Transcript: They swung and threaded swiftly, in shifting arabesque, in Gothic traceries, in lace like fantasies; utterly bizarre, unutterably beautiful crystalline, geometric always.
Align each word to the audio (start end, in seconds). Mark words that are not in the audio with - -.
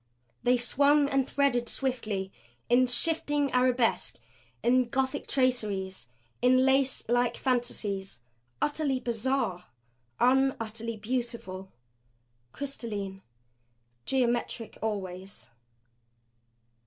They 0.41 0.57
swung 0.57 1.07
and 1.09 1.29
threaded 1.29 1.69
swiftly, 1.69 2.31
in 2.69 2.87
shifting 2.87 3.51
arabesque, 3.51 4.17
in 4.63 4.89
Gothic 4.89 5.27
traceries, 5.27 6.09
in 6.41 6.65
lace 6.65 7.07
like 7.07 7.37
fantasies; 7.37 8.23
utterly 8.63 8.99
bizarre, 8.99 9.65
unutterably 10.19 10.97
beautiful 10.97 11.71
crystalline, 12.51 13.21
geometric 14.07 14.79
always. 14.81 15.51